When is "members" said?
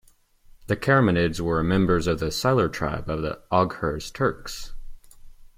1.61-2.07